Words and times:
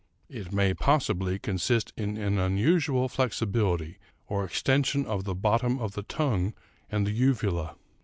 It 0.31 0.51
may, 0.51 0.73
possibly, 0.73 1.37
consist 1.37 1.93
in 1.95 2.17
an 2.17 2.39
unusual 2.39 3.07
flexibility 3.07 3.99
or 4.25 4.43
extension 4.43 5.05
of 5.05 5.25
the 5.25 5.35
bottom 5.35 5.77
of 5.77 5.91
the 5.93 6.01
tongue 6.01 6.55
and 6.89 7.05
the 7.05 7.11
uvula. 7.11 7.75